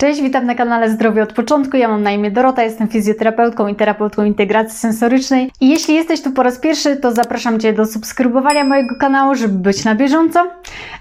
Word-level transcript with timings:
Cześć, 0.00 0.22
witam 0.22 0.46
na 0.46 0.54
kanale 0.54 0.90
Zdrowie 0.90 1.22
od 1.22 1.32
początku. 1.32 1.76
Ja 1.76 1.88
mam 1.88 2.02
na 2.02 2.10
imię 2.10 2.30
Dorota, 2.30 2.62
jestem 2.62 2.88
fizjoterapeutką 2.88 3.66
i 3.66 3.74
terapeutką 3.74 4.24
integracji 4.24 4.78
sensorycznej. 4.78 5.50
I 5.60 5.68
jeśli 5.68 5.94
jesteś 5.94 6.22
tu 6.22 6.32
po 6.32 6.42
raz 6.42 6.58
pierwszy, 6.58 6.96
to 6.96 7.12
zapraszam 7.12 7.60
Cię 7.60 7.72
do 7.72 7.86
subskrybowania 7.86 8.64
mojego 8.64 8.94
kanału, 8.96 9.34
żeby 9.34 9.58
być 9.58 9.84
na 9.84 9.94
bieżąco 9.94 10.46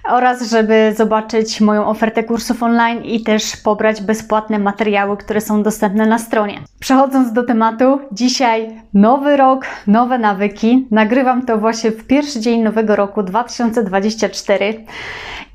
oraz 0.10 0.50
żeby 0.50 0.94
zobaczyć 0.98 1.62
moją 1.62 1.86
ofertę 1.86 2.24
kursów 2.24 2.64
online 2.64 3.04
i 3.04 3.24
też 3.24 3.58
pobrać 3.58 4.02
bezpłatne 4.02 4.60
materiały, 4.60 5.18
które 5.18 5.42
są 5.42 5.64
dostępne 5.64 6.06
na 6.06 6.20
stronie. 6.20 6.60
Przechodząc 6.80 7.34
do 7.34 7.44
tematu, 7.44 8.00
dzisiaj 8.12 8.82
nowy 8.94 9.38
rok, 9.38 9.66
nowe 9.88 10.18
nawyki. 10.18 10.88
Nagrywam 10.92 11.46
to 11.46 11.58
właśnie 11.58 11.92
w 11.92 12.08
pierwszy 12.08 12.40
dzień 12.40 12.62
nowego 12.62 12.96
roku 12.96 13.24
2024 13.24 14.86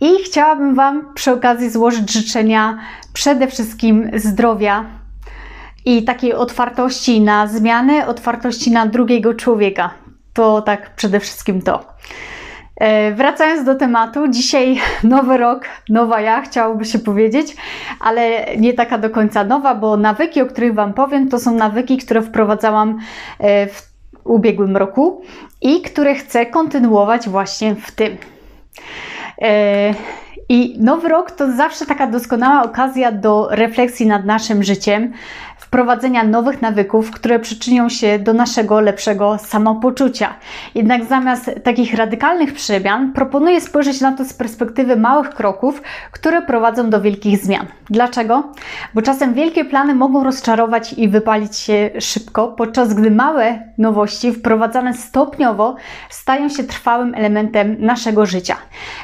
i 0.01 0.25
chciałabym 0.25 0.75
Wam 0.75 1.15
przy 1.15 1.33
okazji 1.33 1.71
złożyć 1.71 2.13
życzenia 2.13 2.79
przede 3.13 3.47
wszystkim 3.47 4.11
zdrowia 4.15 4.85
i 5.85 6.05
takiej 6.05 6.35
otwartości 6.35 7.21
na 7.21 7.47
zmiany, 7.47 8.07
otwartości 8.07 8.71
na 8.71 8.87
drugiego 8.87 9.35
człowieka. 9.35 9.91
To 10.33 10.63
tak 10.63 10.95
przede 10.95 11.21
wszystkim 11.21 11.63
to. 11.63 11.85
E, 12.77 13.13
wracając 13.13 13.65
do 13.65 13.75
tematu, 13.75 14.29
dzisiaj 14.29 14.81
nowy 15.05 15.37
rok, 15.37 15.65
nowa 15.89 16.21
ja, 16.21 16.41
chciałoby 16.41 16.85
się 16.85 16.99
powiedzieć, 16.99 17.57
ale 18.01 18.47
nie 18.57 18.75
taka 18.75 18.99
do 18.99 19.11
końca 19.11 19.45
nowa, 19.45 19.75
bo 19.75 19.97
nawyki, 19.97 20.43
o 20.43 20.47
których 20.47 20.75
Wam 20.75 20.95
powiem, 20.95 21.29
to 21.29 21.39
są 21.39 21.55
nawyki, 21.55 21.99
które 21.99 22.23
wprowadzałam 22.23 22.99
e, 23.39 23.67
w 23.67 23.93
ubiegłym 24.25 24.77
roku 24.77 25.23
i 25.61 25.83
które 25.83 26.15
chcę 26.15 26.47
kontynuować 26.47 27.29
właśnie 27.29 27.75
w 27.75 27.91
tym. 27.91 28.17
I 30.49 30.77
nowy 30.81 31.09
rok 31.09 31.31
to 31.31 31.53
zawsze 31.53 31.87
taka 31.87 32.07
doskonała 32.07 32.63
okazja 32.63 33.13
do 33.13 33.49
refleksji 33.51 34.07
nad 34.07 34.25
naszym 34.25 34.63
życiem, 34.63 35.13
wprowadzenia 35.73 36.25
nowych 36.25 36.63
nawyków, 36.63 37.11
które 37.11 37.39
przyczynią 37.39 37.89
się 37.89 38.19
do 38.19 38.33
naszego 38.33 38.81
lepszego 38.81 39.39
samopoczucia. 39.39 40.35
Jednak 40.75 41.05
zamiast 41.05 41.51
takich 41.65 41.95
radykalnych 41.95 42.55
przemian, 42.55 43.13
proponuję 43.13 43.61
spojrzeć 43.61 44.01
na 44.01 44.13
to 44.13 44.25
z 44.25 44.33
perspektywy 44.33 44.97
małych 44.97 45.31
kroków, 45.31 45.83
które 46.13 46.43
prowadzą 46.43 46.91
do 46.91 47.01
wielkich 47.01 47.39
zmian. 47.39 47.67
Dlaczego? 47.91 48.53
Bo 48.95 49.03
czasem 49.03 49.35
wielkie 49.35 49.65
plany 49.65 49.95
mogą 49.95 50.25
rozczarować 50.25 50.93
i 50.93 51.09
wypalić 51.09 51.57
się 51.57 51.91
szybko, 52.01 52.49
podczas 52.49 52.95
gdy 52.95 53.11
małe 53.11 53.59
nowości 53.79 54.33
wprowadzane 54.33 54.95
stopniowo 54.95 55.77
stają 56.11 56.49
się 56.49 56.65
trwałym 56.65 57.15
elementem 57.15 57.77
naszego 57.79 58.27
życia. 58.27 58.57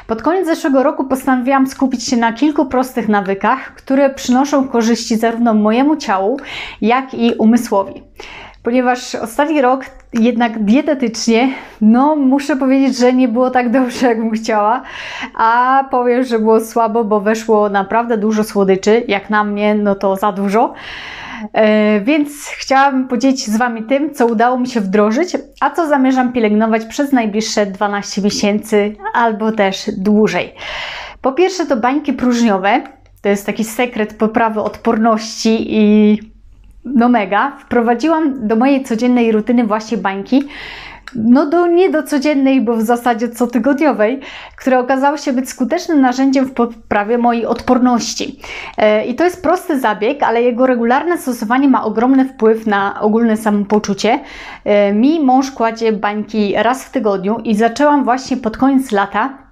Pod 0.07 0.21
koniec 0.21 0.45
zeszłego 0.45 0.83
roku 0.83 1.05
postanowiłam 1.19 1.67
skupić 1.67 2.05
się 2.05 2.17
na 2.17 2.33
kilku 2.33 2.65
prostych 2.65 3.07
nawykach, 3.07 3.75
które 3.75 4.09
przynoszą 4.09 4.67
korzyści 4.67 5.17
zarówno 5.17 5.53
mojemu 5.53 5.95
ciału, 5.95 6.39
jak 6.81 7.13
i 7.13 7.33
umysłowi. 7.33 8.03
Ponieważ 8.63 9.15
ostatni 9.15 9.61
rok 9.61 9.85
jednak 10.13 10.63
dietetycznie, 10.63 11.49
no 11.81 12.15
muszę 12.15 12.55
powiedzieć, 12.55 12.97
że 12.97 13.13
nie 13.13 13.27
było 13.27 13.51
tak 13.51 13.71
dobrze, 13.71 14.07
jakbym 14.07 14.31
chciała, 14.31 14.81
a 15.35 15.83
powiem, 15.91 16.23
że 16.23 16.39
było 16.39 16.59
słabo, 16.59 17.03
bo 17.03 17.19
weszło 17.19 17.69
naprawdę 17.69 18.17
dużo 18.17 18.43
słodyczy, 18.43 19.03
jak 19.07 19.29
na 19.29 19.43
mnie, 19.43 19.75
no 19.75 19.95
to 19.95 20.15
za 20.15 20.31
dużo. 20.31 20.73
E, 21.53 22.01
więc 22.01 22.45
chciałabym 22.45 23.07
podzielić 23.07 23.43
się 23.43 23.51
z 23.51 23.57
Wami 23.57 23.83
tym, 23.83 24.13
co 24.13 24.27
udało 24.27 24.59
mi 24.59 24.67
się 24.67 24.81
wdrożyć, 24.81 25.37
a 25.61 25.69
co 25.69 25.87
zamierzam 25.87 26.33
pielęgnować 26.33 26.85
przez 26.85 27.11
najbliższe 27.11 27.65
12 27.65 28.21
miesięcy 28.21 28.95
albo 29.13 29.51
też 29.51 29.91
dłużej. 29.97 30.53
Po 31.21 31.31
pierwsze, 31.31 31.65
to 31.65 31.77
bańki 31.77 32.13
próżniowe. 32.13 32.81
To 33.21 33.29
jest 33.29 33.45
taki 33.45 33.63
sekret 33.63 34.13
poprawy 34.13 34.61
odporności 34.61 35.75
i 35.75 36.17
no 36.85 37.09
mega. 37.09 37.51
Wprowadziłam 37.59 38.47
do 38.47 38.55
mojej 38.55 38.83
codziennej 38.83 39.31
rutyny 39.31 39.63
właśnie 39.63 39.97
bańki. 39.97 40.43
No 41.15 41.45
do, 41.45 41.67
nie 41.67 41.89
do 41.89 42.03
codziennej, 42.03 42.61
bo 42.61 42.75
w 42.75 42.81
zasadzie 42.81 43.29
cotygodniowej, 43.29 44.19
które 44.55 44.79
okazało 44.79 45.17
się 45.17 45.33
być 45.33 45.49
skutecznym 45.49 46.01
narzędziem 46.01 46.45
w 46.45 46.53
poprawie 46.53 47.17
mojej 47.17 47.45
odporności. 47.45 48.39
E, 48.77 49.05
I 49.05 49.15
to 49.15 49.23
jest 49.23 49.43
prosty 49.43 49.79
zabieg, 49.79 50.23
ale 50.23 50.41
jego 50.41 50.67
regularne 50.67 51.17
stosowanie 51.17 51.67
ma 51.67 51.83
ogromny 51.83 52.25
wpływ 52.25 52.67
na 52.67 53.01
ogólne 53.01 53.37
samopoczucie. 53.37 54.19
E, 54.63 54.93
mi 54.93 55.19
mąż 55.19 55.51
kładzie 55.51 55.91
bańki 55.91 56.53
raz 56.57 56.83
w 56.83 56.91
tygodniu 56.91 57.39
i 57.43 57.55
zaczęłam 57.55 58.03
właśnie 58.03 58.37
pod 58.37 58.57
koniec 58.57 58.91
lata 58.91 59.48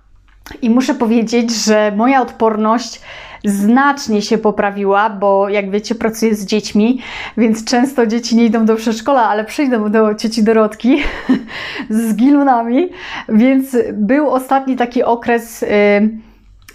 i 0.62 0.70
muszę 0.70 0.96
powiedzieć, 0.96 1.52
że 1.66 1.92
moja 1.96 2.22
odporność 2.22 3.02
znacznie 3.46 4.22
się 4.22 4.38
poprawiła, 4.38 5.10
bo 5.10 5.50
jak 5.50 5.72
wiecie, 5.72 5.96
pracuję 5.96 6.36
z 6.36 6.46
dziećmi, 6.46 7.02
więc 7.38 7.66
często 7.66 8.08
dzieci 8.08 8.36
nie 8.36 8.46
idą 8.46 8.66
do 8.66 8.76
przedszkola, 8.76 9.30
ale 9.30 9.46
przyjdą 9.46 9.92
do 9.92 10.16
cioci 10.16 10.44
Dorotki 10.44 10.98
z 11.90 12.16
gilunami, 12.16 12.90
więc 13.30 13.78
był 13.94 14.30
ostatni 14.30 14.76
taki 14.76 15.04
okres. 15.04 15.62
Yy, 15.62 16.27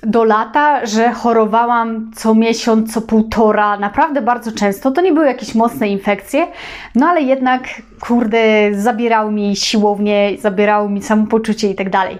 do 0.06 0.24
lata, 0.24 0.86
że 0.86 1.12
chorowałam 1.12 2.10
co 2.14 2.34
miesiąc, 2.34 2.94
co 2.94 3.00
półtora, 3.00 3.78
naprawdę 3.78 4.22
bardzo 4.22 4.52
często. 4.52 4.90
To 4.90 5.00
nie 5.00 5.12
były 5.12 5.26
jakieś 5.26 5.54
mocne 5.54 5.88
infekcje, 5.88 6.46
no 6.94 7.06
ale 7.06 7.22
jednak, 7.22 7.62
kurde, 8.00 8.38
zabierały 8.74 9.32
mi 9.32 9.56
siłownię, 9.56 10.30
zabierały 10.38 10.90
mi 10.90 11.02
samopoczucie 11.02 11.70
i 11.70 11.74
tak 11.74 11.90
dalej. 11.90 12.18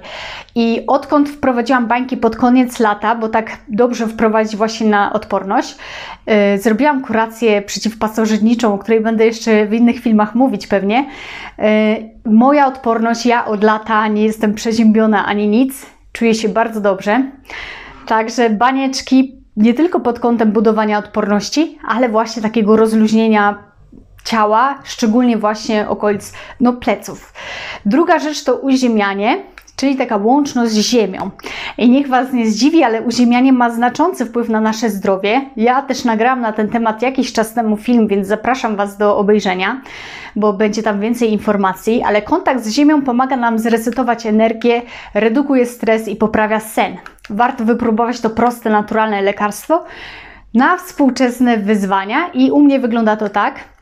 I 0.54 0.84
odkąd 0.86 1.28
wprowadziłam 1.28 1.86
bańki 1.86 2.16
pod 2.16 2.36
koniec 2.36 2.80
lata, 2.80 3.14
bo 3.14 3.28
tak 3.28 3.56
dobrze 3.68 4.06
wprowadzić 4.06 4.56
właśnie 4.56 4.86
na 4.86 5.12
odporność, 5.12 5.76
yy, 6.26 6.58
zrobiłam 6.58 7.02
kurację 7.02 7.62
przeciwpasożytniczą, 7.62 8.74
o 8.74 8.78
której 8.78 9.00
będę 9.00 9.26
jeszcze 9.26 9.66
w 9.66 9.74
innych 9.74 10.00
filmach 10.00 10.34
mówić 10.34 10.66
pewnie. 10.66 11.06
Yy, 11.58 11.64
moja 12.32 12.66
odporność, 12.66 13.26
ja 13.26 13.44
od 13.44 13.64
lata 13.64 14.08
nie 14.08 14.24
jestem 14.24 14.54
przeziębiona 14.54 15.26
ani 15.26 15.48
nic, 15.48 15.91
czuję 16.12 16.34
się 16.34 16.48
bardzo 16.48 16.80
dobrze. 16.80 17.30
Także 18.06 18.50
banieczki 18.50 19.42
nie 19.56 19.74
tylko 19.74 20.00
pod 20.00 20.20
kątem 20.20 20.52
budowania 20.52 20.98
odporności, 20.98 21.78
ale 21.88 22.08
właśnie 22.08 22.42
takiego 22.42 22.76
rozluźnienia 22.76 23.58
ciała, 24.24 24.78
szczególnie 24.84 25.36
właśnie 25.36 25.88
okolic 25.88 26.32
no, 26.60 26.72
pleców. 26.72 27.32
Druga 27.86 28.18
rzecz 28.18 28.44
to 28.44 28.56
uziemianie 28.56 29.42
czyli 29.82 29.96
taka 29.96 30.16
łączność 30.16 30.72
z 30.72 30.78
Ziemią. 30.78 31.30
I 31.78 31.90
niech 31.90 32.08
Was 32.08 32.32
nie 32.32 32.50
zdziwi, 32.50 32.82
ale 32.82 33.02
uziemianie 33.02 33.52
ma 33.52 33.70
znaczący 33.70 34.26
wpływ 34.26 34.48
na 34.48 34.60
nasze 34.60 34.90
zdrowie. 34.90 35.50
Ja 35.56 35.82
też 35.82 36.04
nagrałam 36.04 36.40
na 36.40 36.52
ten 36.52 36.68
temat 36.68 37.02
jakiś 37.02 37.32
czas 37.32 37.54
temu 37.54 37.76
film, 37.76 38.08
więc 38.08 38.26
zapraszam 38.26 38.76
Was 38.76 38.96
do 38.96 39.16
obejrzenia, 39.16 39.82
bo 40.36 40.52
będzie 40.52 40.82
tam 40.82 41.00
więcej 41.00 41.32
informacji, 41.32 42.02
ale 42.02 42.22
kontakt 42.22 42.64
z 42.64 42.70
Ziemią 42.70 43.02
pomaga 43.02 43.36
nam 43.36 43.58
zresetować 43.58 44.26
energię, 44.26 44.82
redukuje 45.14 45.66
stres 45.66 46.08
i 46.08 46.16
poprawia 46.16 46.60
sen. 46.60 46.96
Warto 47.30 47.64
wypróbować 47.64 48.20
to 48.20 48.30
proste, 48.30 48.70
naturalne 48.70 49.22
lekarstwo 49.22 49.84
na 50.54 50.76
współczesne 50.76 51.56
wyzwania 51.56 52.28
i 52.34 52.50
u 52.50 52.60
mnie 52.60 52.80
wygląda 52.80 53.16
to 53.16 53.28
tak– 53.28 53.54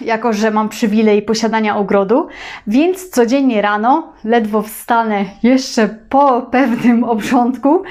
jako 0.00 0.32
że 0.32 0.50
mam 0.50 0.68
przywilej 0.68 1.22
posiadania 1.22 1.76
ogrodu, 1.76 2.28
więc 2.66 3.10
codziennie 3.10 3.62
rano, 3.62 4.12
ledwo 4.24 4.62
wstanę 4.62 5.24
jeszcze 5.42 5.88
po 6.08 6.42
pewnym 6.42 7.04
obrządku, 7.14 7.82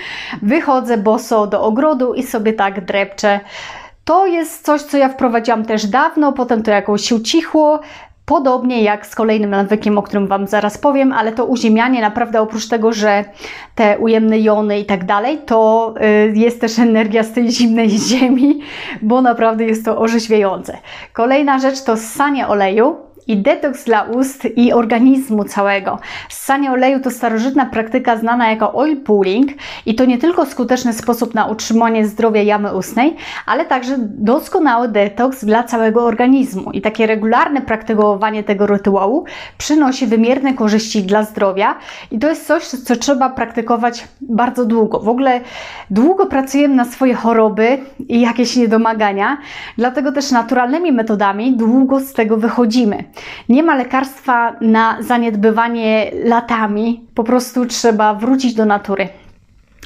wychodzę 0.41 0.97
boso 0.97 1.47
do 1.47 1.61
ogrodu 1.61 2.13
i 2.13 2.23
sobie 2.23 2.53
tak 2.53 2.85
drepczę. 2.85 3.39
To 4.05 4.27
jest 4.27 4.65
coś, 4.65 4.81
co 4.81 4.97
ja 4.97 5.09
wprowadziłam 5.09 5.65
też 5.65 5.85
dawno, 5.85 6.33
potem 6.33 6.63
to 6.63 6.71
jakoś 6.71 7.01
się 7.01 7.15
ucichło, 7.15 7.79
Podobnie 8.25 8.83
jak 8.83 9.05
z 9.05 9.15
kolejnym 9.15 9.49
nawykiem, 9.49 9.97
o 9.97 10.03
którym 10.03 10.27
Wam 10.27 10.47
zaraz 10.47 10.77
powiem, 10.77 11.13
ale 11.13 11.31
to 11.31 11.45
uziemianie 11.45 12.01
naprawdę 12.01 12.41
oprócz 12.41 12.67
tego, 12.67 12.93
że 12.93 13.25
te 13.75 13.99
ujemne 13.99 14.39
jony 14.39 14.79
i 14.79 14.85
tak 14.85 15.05
dalej, 15.05 15.39
to 15.45 15.93
y, 16.01 16.33
jest 16.35 16.61
też 16.61 16.79
energia 16.79 17.23
z 17.23 17.31
tej 17.33 17.51
zimnej 17.51 17.89
ziemi, 18.09 18.59
bo 19.01 19.21
naprawdę 19.21 19.65
jest 19.65 19.85
to 19.85 19.97
orzeźwiające. 19.97 20.77
Kolejna 21.13 21.59
rzecz 21.59 21.83
to 21.83 21.97
ssanie 21.97 22.47
oleju 22.47 22.95
i 23.27 23.37
detoks 23.37 23.85
dla 23.85 24.03
ust 24.03 24.47
i 24.55 24.73
organizmu 24.73 25.43
całego. 25.43 25.99
Ssanie 26.29 26.71
oleju 26.71 26.99
to 26.99 27.11
starożytna 27.11 27.65
praktyka 27.65 28.17
znana 28.17 28.49
jako 28.49 28.73
oil 28.73 28.97
pulling 28.97 29.51
i 29.85 29.95
to 29.95 30.05
nie 30.05 30.17
tylko 30.17 30.45
skuteczny 30.45 30.93
sposób 30.93 31.33
na 31.33 31.45
utrzymanie 31.45 32.05
zdrowia 32.05 32.41
jamy 32.41 32.75
ustnej, 32.75 33.15
ale 33.45 33.65
także 33.65 33.95
doskonały 33.99 34.87
detoks 34.87 35.45
dla 35.45 35.63
całego 35.63 36.05
organizmu. 36.05 36.71
I 36.71 36.81
takie 36.81 37.07
regularne 37.07 37.61
praktykowanie 37.61 38.43
tego 38.43 38.67
rytuału 38.67 39.25
przynosi 39.57 40.07
wymierne 40.07 40.53
korzyści 40.53 41.03
dla 41.03 41.23
zdrowia 41.23 41.75
i 42.11 42.19
to 42.19 42.29
jest 42.29 42.47
coś, 42.47 42.63
co 42.63 42.95
trzeba 42.95 43.29
praktykować 43.29 44.07
bardzo 44.21 44.65
długo. 44.65 44.99
W 44.99 45.09
ogóle 45.09 45.41
długo 45.89 46.25
pracujemy 46.25 46.75
na 46.75 46.85
swoje 46.85 47.13
choroby 47.13 47.77
i 48.07 48.21
jakieś 48.21 48.55
niedomagania, 48.55 49.37
dlatego 49.77 50.11
też 50.11 50.31
naturalnymi 50.31 50.91
metodami 50.91 51.57
długo 51.57 51.99
z 51.99 52.13
tego 52.13 52.37
wychodzimy. 52.37 53.03
Nie 53.49 53.63
ma 53.63 53.75
lekarstwa 53.75 54.55
na 54.61 54.97
zaniedbywanie 54.99 56.11
latami, 56.23 57.07
po 57.15 57.23
prostu 57.23 57.65
trzeba 57.65 58.13
wrócić 58.13 58.53
do 58.53 58.65
natury. 58.65 59.09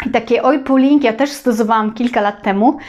I 0.05 0.09
takie 0.09 0.43
oj 0.43 0.63
ja 1.01 1.13
też 1.13 1.29
stosowałam 1.29 1.93
kilka 1.93 2.21
lat 2.21 2.43
temu. 2.43 2.79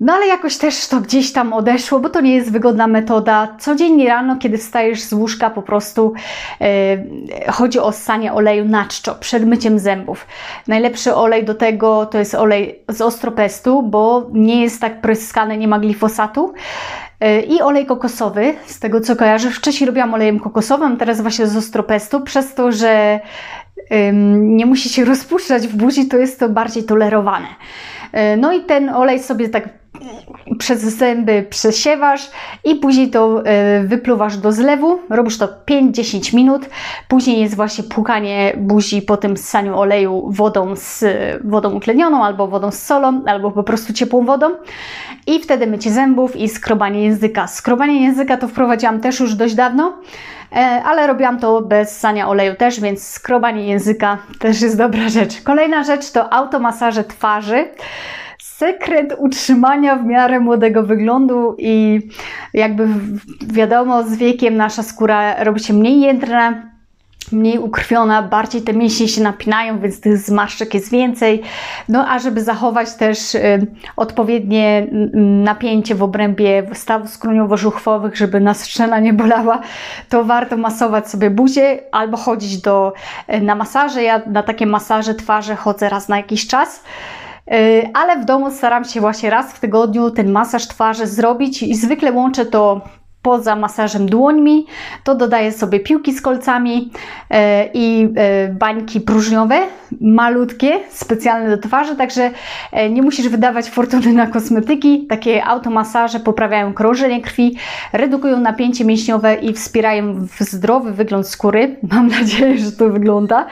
No 0.00 0.12
ale 0.12 0.26
jakoś 0.26 0.58
też 0.58 0.88
to 0.88 1.00
gdzieś 1.00 1.32
tam 1.32 1.52
odeszło, 1.52 2.00
bo 2.00 2.10
to 2.10 2.20
nie 2.20 2.34
jest 2.34 2.52
wygodna 2.52 2.86
metoda. 2.86 3.56
Codziennie 3.58 4.08
rano, 4.08 4.36
kiedy 4.36 4.58
wstajesz 4.58 5.00
z 5.02 5.12
łóżka, 5.12 5.50
po 5.50 5.62
prostu 5.62 6.12
yy, 6.60 7.52
chodzi 7.52 7.78
o 7.78 7.92
ssanie 7.92 8.32
oleju 8.32 8.64
na 8.64 8.84
czczo 8.84 9.14
przed 9.14 9.46
myciem 9.46 9.78
zębów. 9.78 10.26
Najlepszy 10.66 11.14
olej 11.14 11.44
do 11.44 11.54
tego 11.54 12.06
to 12.06 12.18
jest 12.18 12.34
olej 12.34 12.78
z 12.88 13.00
ostropestu, 13.00 13.82
bo 13.82 14.26
nie 14.32 14.62
jest 14.62 14.80
tak 14.80 15.00
pryskany, 15.00 15.56
nie 15.56 15.68
ma 15.68 15.78
glifosatu. 15.78 16.54
Yy, 17.20 17.40
I 17.40 17.62
olej 17.62 17.86
kokosowy, 17.86 18.54
z 18.66 18.78
tego 18.78 19.00
co 19.00 19.16
kojarzę. 19.16 19.50
Wcześniej 19.50 19.86
robiłam 19.86 20.14
olejem 20.14 20.40
kokosowym, 20.40 20.96
teraz 20.96 21.20
właśnie 21.20 21.46
z 21.46 21.56
ostropestu, 21.56 22.20
przez 22.20 22.54
to, 22.54 22.72
że 22.72 23.20
nie 24.36 24.66
musi 24.66 24.88
się 24.88 25.04
rozpuszczać 25.14 25.68
w 25.68 25.76
buzi, 25.76 26.08
to 26.08 26.16
jest 26.16 26.40
to 26.40 26.48
bardziej 26.48 26.84
tolerowane. 26.84 27.46
E, 28.12 28.36
no 28.36 28.52
i 28.52 28.60
ten 28.64 28.88
olej 28.88 29.18
sobie 29.18 29.48
tak 29.48 29.68
przez 30.58 30.80
zęby 30.80 31.46
przesiewasz 31.50 32.30
i 32.64 32.74
później 32.74 33.10
to 33.10 33.42
e, 33.44 33.84
wypluwasz 33.84 34.36
do 34.36 34.52
zlewu. 34.52 34.98
Robisz 35.10 35.38
to 35.38 35.48
5-10 35.70 36.34
minut. 36.34 36.62
Później 37.08 37.40
jest 37.40 37.56
właśnie 37.56 37.84
płukanie 37.84 38.52
buzi 38.56 39.02
po 39.02 39.16
tym 39.16 39.36
ssaniu 39.36 39.78
oleju 39.78 40.28
wodą 40.30 40.76
z 40.76 41.04
wodą 41.44 41.74
utlenioną 41.74 42.24
albo 42.24 42.46
wodą 42.48 42.70
z 42.70 42.82
solą, 42.82 43.22
albo 43.26 43.50
po 43.50 43.62
prostu 43.62 43.92
ciepłą 43.92 44.24
wodą. 44.24 44.50
I 45.26 45.40
wtedy 45.40 45.66
mycie 45.66 45.90
zębów 45.90 46.36
i 46.36 46.48
skrobanie 46.48 47.04
języka. 47.04 47.46
Skrobanie 47.46 48.04
języka 48.04 48.36
to 48.36 48.48
wprowadziłam 48.48 49.00
też 49.00 49.20
już 49.20 49.34
dość 49.34 49.54
dawno, 49.54 49.92
e, 50.52 50.56
ale 50.84 51.06
robiłam 51.06 51.38
to 51.38 51.60
bez 51.62 51.96
ssania 51.96 52.28
oleju 52.28 52.54
też, 52.54 52.80
więc 52.80 53.08
skrobanie 53.08 53.66
języka 53.66 54.18
też 54.38 54.62
jest 54.62 54.78
dobra 54.78 55.08
rzecz. 55.08 55.42
Kolejna 55.42 55.84
rzecz 55.84 56.10
to 56.10 56.32
automasaże 56.32 57.04
twarzy 57.04 57.64
sekret 58.56 59.14
utrzymania 59.18 59.96
w 59.96 60.04
miarę 60.04 60.40
młodego 60.40 60.82
wyglądu 60.82 61.56
i 61.58 62.00
jakby 62.54 62.88
wiadomo, 63.46 64.02
z 64.02 64.16
wiekiem 64.16 64.56
nasza 64.56 64.82
skóra 64.82 65.44
robi 65.44 65.60
się 65.60 65.72
mniej 65.72 66.00
jędrna, 66.00 66.62
mniej 67.32 67.58
ukrwiona, 67.58 68.22
bardziej 68.22 68.62
te 68.62 68.72
mięśnie 68.72 69.08
się 69.08 69.22
napinają, 69.22 69.80
więc 69.80 70.00
tych 70.00 70.18
zmarszczek 70.18 70.74
jest 70.74 70.90
więcej. 70.90 71.42
No 71.88 72.08
a 72.08 72.18
żeby 72.18 72.42
zachować 72.42 72.94
też 72.94 73.34
y, 73.34 73.66
odpowiednie 73.96 74.86
napięcie 75.44 75.94
w 75.94 76.02
obrębie 76.02 76.66
stawów 76.72 77.10
skroniowo-żuchwowych, 77.10 78.14
żeby 78.14 78.40
nas 78.40 78.66
szczena 78.66 79.00
nie 79.00 79.12
bolała, 79.12 79.60
to 80.08 80.24
warto 80.24 80.56
masować 80.56 81.10
sobie 81.10 81.30
buzię 81.30 81.78
albo 81.92 82.16
chodzić 82.16 82.60
do, 82.60 82.92
y, 83.34 83.40
na 83.40 83.54
masaże. 83.54 84.02
Ja 84.02 84.22
na 84.26 84.42
takie 84.42 84.66
masaże 84.66 85.14
twarzy 85.14 85.56
chodzę 85.56 85.88
raz 85.88 86.08
na 86.08 86.16
jakiś 86.16 86.46
czas. 86.46 86.82
Y, 87.52 87.90
ale 87.94 88.18
w 88.18 88.24
domu 88.24 88.50
staram 88.50 88.84
się 88.84 89.00
właśnie 89.00 89.30
raz 89.30 89.52
w 89.52 89.60
tygodniu 89.60 90.10
ten 90.10 90.32
masaż 90.32 90.68
twarzy 90.68 91.06
zrobić 91.06 91.62
i 91.62 91.74
zwykle 91.74 92.12
łączę 92.12 92.46
to 92.46 92.80
poza 93.26 93.56
masażem 93.56 94.08
dłońmi, 94.08 94.66
to 95.04 95.14
dodaję 95.14 95.52
sobie 95.52 95.80
piłki 95.80 96.12
z 96.12 96.20
kolcami 96.22 96.90
e, 97.30 97.68
i 97.74 98.08
e, 98.16 98.48
bańki 98.48 99.00
próżniowe, 99.00 99.58
malutkie, 100.00 100.80
specjalne 100.90 101.56
do 101.56 101.68
twarzy, 101.68 101.96
także 101.96 102.30
e, 102.72 102.90
nie 102.90 103.02
musisz 103.02 103.28
wydawać 103.28 103.70
fortuny 103.70 104.12
na 104.12 104.26
kosmetyki. 104.26 105.06
Takie 105.06 105.44
automasaże 105.44 106.20
poprawiają 106.20 106.74
krążenie 106.74 107.20
krwi, 107.22 107.56
redukują 107.92 108.40
napięcie 108.40 108.84
mięśniowe 108.84 109.34
i 109.34 109.52
wspierają 109.52 110.26
zdrowy 110.40 110.92
wygląd 110.92 111.28
skóry. 111.28 111.76
Mam 111.92 112.08
nadzieję, 112.08 112.58
że 112.58 112.72
to 112.72 112.88
wygląda. 112.90 113.46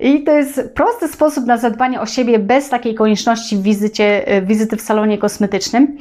I 0.00 0.24
to 0.24 0.32
jest 0.32 0.74
prosty 0.74 1.08
sposób 1.08 1.46
na 1.46 1.56
zadbanie 1.56 2.00
o 2.00 2.06
siebie 2.06 2.38
bez 2.38 2.68
takiej 2.68 2.94
konieczności 2.94 3.58
wizycie, 3.58 4.24
wizyty 4.42 4.76
w 4.76 4.80
salonie 4.80 5.18
kosmetycznym. 5.18 5.96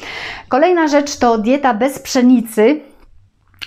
Kolejna 0.50 0.88
rzecz 0.88 1.18
to 1.18 1.38
dieta 1.38 1.74
bez 1.74 2.00
pszenicy. 2.00 2.81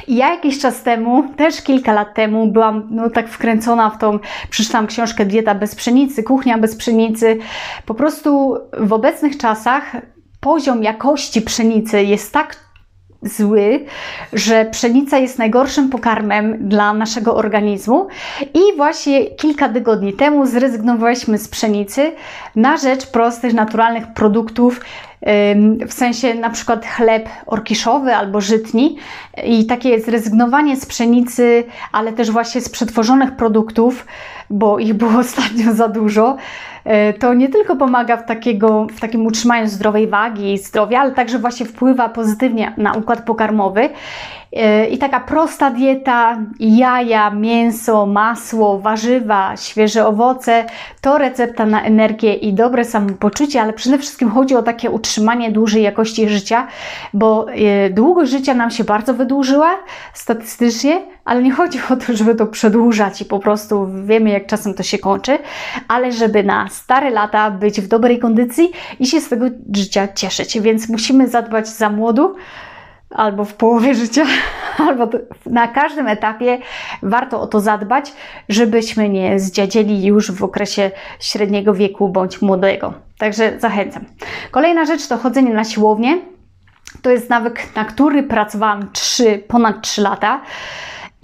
Ja 0.09 0.31
jakiś 0.31 0.59
czas 0.59 0.83
temu, 0.83 1.25
też 1.37 1.63
kilka 1.63 1.93
lat 1.93 2.15
temu, 2.15 2.47
byłam 2.47 2.89
no, 2.91 3.11
tak 3.11 3.29
wkręcona 3.29 3.91
w 3.91 3.99
tą, 3.99 4.19
przeczytałam 4.51 4.87
książkę 4.87 5.27
Dieta 5.27 5.55
bez 5.55 5.75
pszenicy, 5.75 6.23
Kuchnia 6.23 6.59
bez 6.59 6.77
pszenicy. 6.77 7.39
Po 7.87 7.95
prostu 7.95 8.57
w 8.79 8.93
obecnych 8.93 9.39
czasach 9.39 9.97
poziom 10.41 10.83
jakości 10.83 11.43
pszenicy 11.43 12.03
jest 12.03 12.33
tak 12.33 12.66
zły, 13.23 13.85
że 14.33 14.65
pszenica 14.65 15.19
jest 15.19 15.39
najgorszym 15.39 15.89
pokarmem 15.89 16.69
dla 16.69 16.93
naszego 16.95 17.37
organizmu. 17.37 18.07
I 18.55 18.77
właśnie 18.77 19.27
kilka 19.27 19.69
tygodni 19.69 20.13
temu 20.13 20.47
zrezygnowaliśmy 20.47 21.39
z 21.39 21.49
pszenicy 21.49 22.13
na 22.57 22.77
rzecz 22.77 23.07
prostych, 23.07 23.55
naturalnych 23.55 24.13
produktów, 24.15 24.81
w 25.89 25.93
sensie 25.93 26.35
na 26.35 26.51
przykład 26.51 26.87
chleb 26.87 27.29
orkiszowy 27.47 28.15
albo 28.15 28.41
żytni. 28.41 28.97
I 29.45 29.67
takie 29.67 30.01
zrezygnowanie 30.01 30.77
z 30.77 30.87
pszenicy, 30.87 31.65
ale 31.93 32.13
też 32.13 32.31
właśnie 32.31 32.61
z 32.61 32.69
przetworzonych 32.69 33.37
produktów, 33.37 34.07
bo 34.51 34.79
ich 34.79 34.95
było 34.95 35.19
ostatnio 35.27 35.75
za 35.75 35.89
dużo, 35.89 36.37
to 37.19 37.35
nie 37.35 37.49
tylko 37.49 37.77
pomaga 37.77 38.17
w, 38.17 38.27
takiego, 38.27 38.87
w 38.97 39.01
takim 39.01 39.27
utrzymaniu 39.27 39.67
zdrowej 39.67 40.07
wagi 40.09 40.53
i 40.53 40.59
zdrowia, 40.59 41.01
ale 41.01 41.13
także 41.13 41.39
właśnie 41.39 41.67
wpływa 41.67 42.09
pozytywnie 42.09 42.73
na 42.77 42.93
układ 42.93 43.25
pokarmowy. 43.25 43.89
E, 44.53 44.87
I 44.87 44.99
taka 44.99 45.21
prosta 45.21 45.71
dieta, 45.71 46.39
jaja, 46.61 47.31
mięso, 47.31 48.07
masło, 48.07 48.79
warzywa, 48.79 49.57
świeże 49.57 50.07
owoce 50.07 50.65
to 51.01 51.19
recepta 51.19 51.67
na 51.67 51.83
energię 51.83 52.35
i 52.35 52.53
dobre 52.53 52.85
samopoczucie, 52.85 53.63
ale 53.63 53.73
przede 53.73 53.99
wszystkim 53.99 54.31
chodzi 54.31 54.57
o 54.57 54.63
takie 54.63 54.91
utrzymanie 54.91 55.53
dłużej 55.53 55.83
jakości 55.83 56.29
życia, 56.29 56.67
bo 57.15 57.47
e, 57.51 57.91
długość 57.91 58.31
życia 58.31 58.55
nam 58.55 58.71
się 58.71 58.85
bardzo 58.85 59.15
wydłużyła 59.15 59.71
statystycznie, 60.15 61.03
ale 61.25 61.43
nie 61.43 61.53
chodzi 61.53 61.79
o 61.91 61.97
to, 61.97 62.13
żeby 62.13 62.35
to 62.35 62.47
przedłużać 62.47 63.21
i 63.21 63.25
po 63.25 63.39
prostu 63.39 63.89
wiemy, 64.05 64.31
jak 64.31 64.47
czasem 64.47 64.75
to 64.75 64.83
się 64.83 64.99
kończy, 64.99 65.39
ale 65.89 66.13
żeby 66.13 66.45
na 66.45 66.69
stare 66.77 67.11
lata 67.11 67.51
być 67.51 67.81
w 67.81 67.89
dobrej 67.89 68.19
kondycji 68.19 68.71
i 69.01 69.07
się 69.07 69.21
z 69.21 69.29
tego 69.29 69.47
życia 69.75 70.09
cieszyć. 70.09 70.61
Więc 70.61 70.89
musimy 70.89 71.29
zadbać 71.29 71.69
za 71.69 71.91
młodu 71.91 72.37
albo 73.11 73.45
w 73.45 73.55
połowie 73.55 73.95
życia, 73.95 74.25
albo 74.89 75.09
na 75.47 75.69
każdym 75.69 76.09
etapie 76.09 76.59
warto 77.03 77.41
o 77.41 77.47
to 77.47 77.61
zadbać, 77.61 78.13
żebyśmy 78.49 79.09
nie 79.09 79.39
zdziadzieli 79.39 80.05
już 80.07 80.33
w 80.33 80.45
okresie 80.45 80.91
średniego 81.21 81.75
wieku 81.75 82.09
bądź 82.09 82.43
młodego. 82.43 82.95
Także 83.19 83.61
zachęcam. 83.61 84.05
Kolejna 84.51 84.85
rzecz 84.85 85.07
to 85.09 85.17
chodzenie 85.17 85.55
na 85.55 85.65
siłownię. 85.65 86.19
To 87.03 87.11
jest 87.11 87.31
nawyk, 87.31 87.77
na 87.77 87.85
który 87.85 88.23
pracowałam 88.23 88.91
3, 88.93 89.43
ponad 89.49 89.83
3 89.83 90.03
lata. 90.03 90.41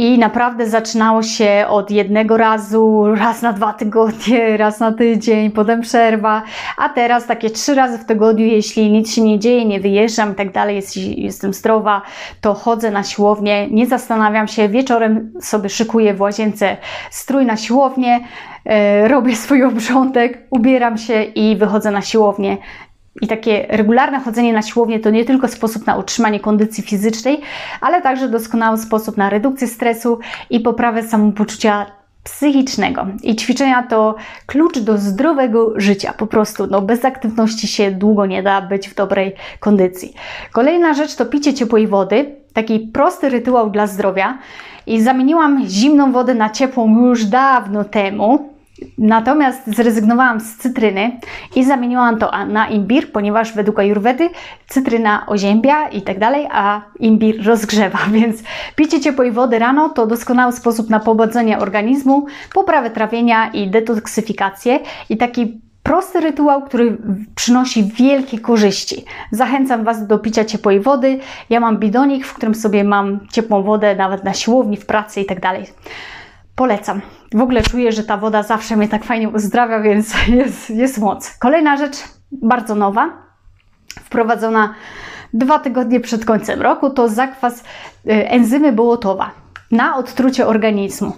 I 0.02 0.18
naprawdę 0.18 0.66
zaczynało 0.66 1.23
się 1.23 1.64
od 1.68 1.90
jednego 1.90 2.37
razu, 2.37 3.04
raz 3.14 3.42
na 3.42 3.52
dwa 3.52 3.73
tygodnie, 3.73 4.56
raz 4.56 4.80
na 4.80 4.92
tydzień, 4.92 5.50
potem 5.50 5.80
przerwa, 5.80 6.42
a 6.76 6.88
teraz 6.88 7.26
takie 7.26 7.50
trzy 7.50 7.75
razy 7.75 7.99
w 7.99 8.04
tygodniu, 8.04 8.47
jeśli 8.47 8.90
nic 8.90 9.14
się 9.14 9.23
nie 9.23 9.38
dzieje, 9.38 9.64
nie 9.64 9.80
wyjeżdżam 9.80 10.32
i 10.32 10.35
tak 10.35 10.52
dalej, 10.52 10.82
jestem 11.16 11.54
zdrowa, 11.54 12.02
to 12.40 12.54
chodzę 12.54 12.90
na 12.90 13.02
siłownię, 13.02 13.68
nie 13.71 13.87
zastanawiam 13.87 14.49
się, 14.49 14.68
wieczorem 14.68 15.32
sobie 15.40 15.68
szykuję 15.68 16.14
w 16.14 16.21
łazience 16.21 16.76
strój 17.11 17.47
na 17.47 17.56
siłownię, 17.56 18.21
e, 18.64 19.09
robię 19.09 19.37
swój 19.37 19.64
obrządek, 19.64 20.47
ubieram 20.50 20.99
się 20.99 21.23
i 21.23 21.56
wychodzę 21.56 21.90
na 21.90 22.02
siłownię 22.02 22.59
i 23.21 23.26
takie 23.26 23.66
regularne 23.69 24.21
chodzenie 24.21 24.52
na 24.52 24.62
siłownię 24.62 25.00
to 25.00 25.11
nie 25.11 25.25
tylko 25.25 25.49
sposób 25.49 25.87
na 25.87 25.97
utrzymanie 25.97 26.40
kondycji 26.40 26.85
fizycznej, 26.85 27.40
ale 27.81 28.02
także 28.02 28.28
doskonały 28.28 28.78
sposób 28.78 29.16
na 29.16 29.31
redukcję 29.31 29.69
stresu 29.69 30.19
i 30.50 30.61
poprawę 30.61 31.02
samopoczucia 31.02 31.87
psychicznego. 32.25 33.07
I 33.23 33.37
ćwiczenia 33.37 33.83
to 33.83 34.14
klucz 34.47 34.78
do 34.78 34.99
zdrowego 34.99 35.73
życia. 35.76 36.12
Po 36.19 36.26
prostu 36.26 36.66
no, 36.66 36.83
bez 36.83 37.04
aktywności 37.04 37.69
się 37.69 37.90
długo 37.90 38.26
nie 38.26 38.42
da 38.42 38.61
być 38.61 38.88
w 38.88 38.95
dobrej 38.95 39.35
kondycji. 39.61 40.14
Kolejna 40.52 40.95
rzecz 40.95 41.14
to 41.14 41.26
picie 41.26 41.54
ciepłej 41.54 41.87
wody. 41.87 42.37
Taki 42.52 42.81
prosty 42.81 43.28
rytuał 43.28 43.71
dla 43.71 43.87
zdrowia. 43.87 44.38
I 44.87 45.02
zamieniłam 45.02 45.66
zimną 45.69 46.12
wodę 46.12 46.35
na 46.35 46.50
ciepłą 46.50 47.07
już 47.07 47.25
dawno 47.25 47.85
temu. 47.85 48.51
Natomiast 48.98 49.66
zrezygnowałam 49.66 50.40
z 50.40 50.56
cytryny 50.56 51.20
i 51.56 51.64
zamieniłam 51.64 52.18
to 52.18 52.46
na 52.46 52.68
imbir, 52.68 53.12
ponieważ 53.12 53.54
według 53.54 53.78
ajurwedy 53.78 54.30
cytryna 54.68 55.26
oziębia 55.26 55.88
i 55.88 56.02
tak 56.02 56.18
dalej, 56.18 56.48
a 56.52 56.82
imbir 56.98 57.46
rozgrzewa, 57.46 57.98
więc 58.12 58.42
picie 58.76 59.00
ciepłej 59.00 59.32
wody 59.32 59.58
rano 59.58 59.88
to 59.88 60.06
doskonały 60.06 60.52
sposób 60.52 60.90
na 60.90 61.00
pobudzenie 61.00 61.58
organizmu, 61.58 62.26
poprawę 62.54 62.90
trawienia 62.90 63.48
i 63.48 63.70
detoksyfikację 63.70 64.80
i 65.08 65.16
taki 65.16 65.60
prosty 65.82 66.20
rytuał, 66.20 66.62
który 66.62 66.96
przynosi 67.34 67.84
wielkie 67.84 68.38
korzyści. 68.38 69.04
Zachęcam 69.30 69.84
Was 69.84 70.06
do 70.06 70.18
picia 70.18 70.44
ciepłej 70.44 70.80
wody. 70.80 71.18
Ja 71.50 71.60
mam 71.60 71.78
bidonik, 71.78 72.26
w 72.26 72.34
którym 72.34 72.54
sobie 72.54 72.84
mam 72.84 73.20
ciepłą 73.32 73.62
wodę 73.62 73.96
nawet 73.96 74.24
na 74.24 74.34
siłowni, 74.34 74.76
w 74.76 74.86
pracy 74.86 75.20
i 75.20 75.26
tak 75.26 75.40
dalej. 75.40 75.66
Polecam. 76.56 77.00
W 77.35 77.40
ogóle 77.40 77.62
czuję, 77.62 77.92
że 77.92 78.04
ta 78.04 78.16
woda 78.16 78.42
zawsze 78.42 78.76
mnie 78.76 78.88
tak 78.88 79.04
fajnie 79.04 79.28
uzdrawia, 79.28 79.80
więc 79.80 80.14
jest, 80.28 80.71
jest 80.71 80.99
moc. 80.99 81.38
Kolejna 81.38 81.76
rzecz, 81.76 81.97
bardzo 82.32 82.75
nowa. 82.75 83.11
wprowadzona 84.00 84.75
dwa 85.35 85.59
tygodnie 85.59 86.00
przed 86.00 86.25
końcem 86.25 86.62
roku, 86.62 86.90
to 86.90 87.09
zakwas 87.09 87.64
e, 88.06 88.30
enzymy 88.30 88.73
bołotowa 88.73 89.30
na 89.71 89.97
odtrucie 89.97 90.47
organizmu. 90.47 91.12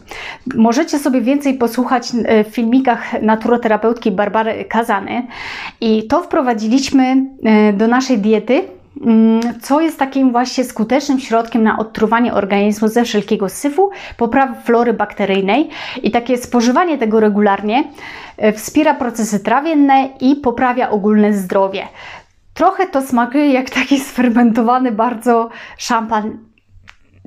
Możecie 0.54 0.98
sobie 0.98 1.20
więcej 1.20 1.54
posłuchać 1.54 2.12
e, 2.24 2.44
w 2.44 2.48
filmikach 2.48 3.22
naturoterapeutki 3.22 4.10
Barbary 4.10 4.64
Kazany 4.64 5.26
i 5.80 6.06
to 6.06 6.22
wprowadziliśmy 6.22 7.26
e, 7.44 7.72
do 7.72 7.88
naszej 7.88 8.18
diety 8.18 8.64
co 9.62 9.80
jest 9.80 9.98
takim 9.98 10.32
właśnie 10.32 10.64
skutecznym 10.64 11.20
środkiem 11.20 11.62
na 11.62 11.78
odtruwanie 11.78 12.34
organizmu 12.34 12.88
ze 12.88 13.04
wszelkiego 13.04 13.48
syfu, 13.48 13.90
poprawy 14.16 14.54
flory 14.64 14.92
bakteryjnej 14.92 15.68
i 16.02 16.10
takie 16.10 16.38
spożywanie 16.38 16.98
tego 16.98 17.20
regularnie 17.20 17.84
wspiera 18.56 18.94
procesy 18.94 19.40
trawienne 19.40 20.08
i 20.20 20.36
poprawia 20.36 20.90
ogólne 20.90 21.32
zdrowie. 21.32 21.88
Trochę 22.54 22.86
to 22.86 23.02
smakuje 23.02 23.52
jak 23.52 23.70
taki 23.70 24.00
sfermentowany 24.10 24.92
bardzo 24.92 25.48
szampan 25.78 26.38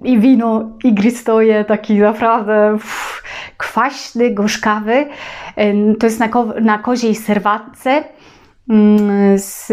i 0.04 0.20
wino 0.20 0.70
igristoje, 0.84 1.66
taki 1.66 2.00
naprawdę 2.00 2.74
uff, 2.76 3.24
kwaśny, 3.58 4.32
gorzkawy. 4.32 5.06
To 6.00 6.06
jest 6.06 6.20
na, 6.20 6.30
ko 6.30 6.46
na 6.62 6.78
koziej 6.78 7.16
serwatce 7.16 8.04
mm, 8.70 9.40
z 9.40 9.72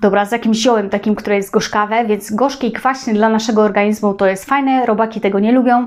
Dobra, 0.00 0.24
z 0.24 0.32
jakimś 0.32 0.56
ziołem 0.56 0.90
takim, 0.90 1.14
które 1.14 1.36
jest 1.36 1.50
gorzkawe, 1.50 2.04
więc 2.04 2.32
gorzki 2.32 2.66
i 2.66 2.72
kwaśny 2.72 3.14
dla 3.14 3.28
naszego 3.28 3.62
organizmu 3.62 4.14
to 4.14 4.26
jest 4.26 4.44
fajne, 4.44 4.86
robaki 4.86 5.20
tego 5.20 5.38
nie 5.38 5.52
lubią 5.52 5.86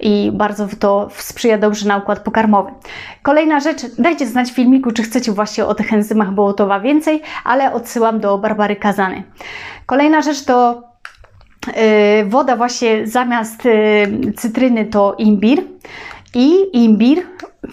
i 0.00 0.30
bardzo 0.34 0.68
to 0.78 1.08
sprzyja 1.10 1.58
dobrze 1.58 1.88
na 1.88 1.96
układ 1.96 2.20
pokarmowy. 2.20 2.70
Kolejna 3.22 3.60
rzecz, 3.60 3.82
dajcie 3.98 4.26
znać 4.26 4.50
w 4.50 4.54
filmiku, 4.54 4.92
czy 4.92 5.02
chcecie 5.02 5.32
właśnie 5.32 5.66
o 5.66 5.74
tych 5.74 5.92
enzymach 5.92 6.32
Bołotowa 6.32 6.80
więcej, 6.80 7.22
ale 7.44 7.72
odsyłam 7.72 8.20
do 8.20 8.38
Barbary 8.38 8.76
Kazany. 8.76 9.22
Kolejna 9.86 10.22
rzecz 10.22 10.44
to 10.44 10.82
yy, 11.66 11.72
woda 12.24 12.56
właśnie 12.56 13.06
zamiast 13.06 13.64
yy, 13.64 14.32
cytryny 14.32 14.84
to 14.84 15.14
imbir 15.18 15.62
i 16.34 16.56
imbir 16.84 17.22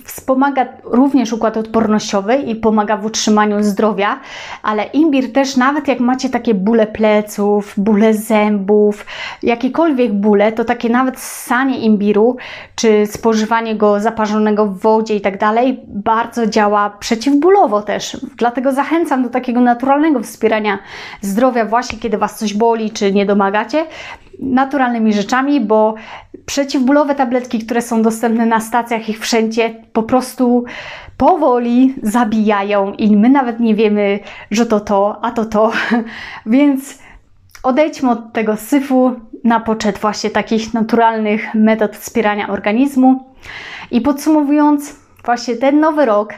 Wspomaga 0.05 0.65
również 0.83 1.33
układ 1.33 1.57
odpornościowy 1.57 2.35
i 2.35 2.55
pomaga 2.55 2.97
w 2.97 3.05
utrzymaniu 3.05 3.63
zdrowia, 3.63 4.19
ale 4.63 4.83
imbir 4.83 5.33
też, 5.33 5.57
nawet 5.57 5.87
jak 5.87 5.99
macie 5.99 6.29
takie 6.29 6.53
bóle 6.53 6.87
pleców, 6.87 7.73
bóle 7.77 8.13
zębów, 8.13 9.05
jakiekolwiek 9.43 10.13
bóle, 10.13 10.51
to 10.51 10.65
takie 10.65 10.89
nawet 10.89 11.19
ssanie 11.19 11.79
imbiru, 11.79 12.37
czy 12.75 13.05
spożywanie 13.05 13.75
go 13.75 13.99
zaparzonego 13.99 14.65
w 14.65 14.79
wodzie 14.79 15.15
i 15.15 15.21
tak 15.21 15.37
dalej, 15.37 15.79
bardzo 15.87 16.47
działa 16.47 16.89
przeciwbólowo 16.89 17.81
też. 17.81 18.17
Dlatego 18.37 18.71
zachęcam 18.71 19.23
do 19.23 19.29
takiego 19.29 19.61
naturalnego 19.61 20.19
wspierania 20.19 20.79
zdrowia, 21.21 21.65
właśnie 21.65 21.99
kiedy 21.99 22.17
Was 22.17 22.39
coś 22.39 22.53
boli, 22.53 22.91
czy 22.91 23.13
nie 23.13 23.25
domagacie 23.25 23.85
naturalnymi 24.39 25.13
rzeczami, 25.13 25.61
bo 25.61 25.95
przeciwbólowe 26.45 27.15
tabletki, 27.15 27.59
które 27.59 27.81
są 27.81 28.01
dostępne 28.01 28.45
na 28.45 28.59
stacjach, 28.59 29.09
ich 29.09 29.19
wszędzie 29.19 29.75
po 29.93 30.03
prostu 30.03 30.65
powoli 31.17 31.95
zabijają 32.03 32.93
i 32.93 33.17
my 33.17 33.29
nawet 33.29 33.59
nie 33.59 33.75
wiemy, 33.75 34.19
że 34.51 34.65
to 34.65 34.79
to, 34.79 35.19
a 35.21 35.31
to 35.31 35.45
to. 35.45 35.71
Więc 36.45 36.99
odejdźmy 37.63 38.11
od 38.11 38.33
tego 38.33 38.57
syfu 38.57 39.11
na 39.43 39.59
poczet 39.59 39.97
właśnie 39.97 40.29
takich 40.29 40.73
naturalnych 40.73 41.53
metod 41.55 41.97
wspierania 41.97 42.49
organizmu. 42.49 43.33
I 43.91 44.01
podsumowując, 44.01 44.95
właśnie 45.25 45.55
ten 45.55 45.79
nowy 45.79 46.05
rok 46.05 46.33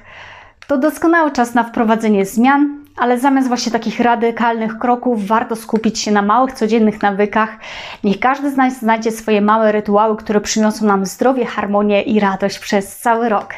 to 0.67 0.77
doskonały 0.77 1.31
czas 1.31 1.53
na 1.53 1.63
wprowadzenie 1.63 2.25
zmian, 2.25 2.80
ale 2.97 3.19
zamiast 3.19 3.47
właśnie 3.47 3.71
takich 3.71 3.99
radykalnych 3.99 4.79
kroków, 4.79 5.27
warto 5.27 5.55
skupić 5.55 5.99
się 5.99 6.11
na 6.11 6.21
małych, 6.21 6.53
codziennych 6.53 7.01
nawykach. 7.01 7.49
Niech 8.03 8.19
każdy 8.19 8.51
z 8.51 8.57
nas 8.57 8.79
znajdzie 8.79 9.11
swoje 9.11 9.41
małe 9.41 9.71
rytuały, 9.71 10.17
które 10.17 10.41
przyniosą 10.41 10.85
nam 10.85 11.05
zdrowie, 11.05 11.45
harmonię 11.45 12.01
i 12.01 12.19
radość 12.19 12.59
przez 12.59 12.97
cały 12.97 13.29
rok. 13.29 13.53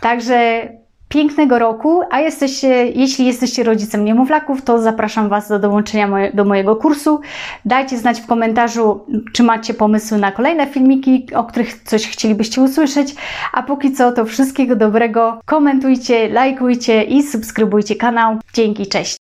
Także 0.00 0.68
pięknego 1.14 1.58
roku, 1.58 2.00
a 2.10 2.20
jesteście, 2.20 2.68
jeśli 2.88 3.26
jesteście 3.26 3.62
rodzicem 3.64 4.04
niemowlaków, 4.04 4.62
to 4.62 4.78
zapraszam 4.78 5.28
Was 5.28 5.48
do 5.48 5.58
dołączenia 5.58 6.08
do 6.34 6.44
mojego 6.44 6.76
kursu. 6.76 7.20
Dajcie 7.64 7.98
znać 7.98 8.20
w 8.20 8.26
komentarzu, 8.26 9.06
czy 9.32 9.42
macie 9.42 9.74
pomysły 9.74 10.18
na 10.18 10.32
kolejne 10.32 10.66
filmiki, 10.66 11.26
o 11.34 11.44
których 11.44 11.82
coś 11.82 12.06
chcielibyście 12.06 12.62
usłyszeć, 12.62 13.14
a 13.52 13.62
póki 13.62 13.92
co 13.92 14.12
to 14.12 14.24
wszystkiego 14.24 14.76
dobrego, 14.76 15.40
komentujcie, 15.44 16.28
lajkujcie 16.28 17.02
i 17.02 17.22
subskrybujcie 17.22 17.96
kanał. 17.96 18.38
Dzięki, 18.54 18.86
cześć! 18.86 19.23